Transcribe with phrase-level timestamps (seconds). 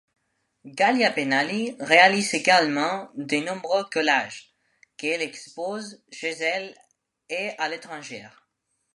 [0.65, 4.51] Ghalia Benali réalise également de nombreux collages
[4.97, 6.75] qu'elle expose chez elle
[7.29, 8.27] et à l'étranger.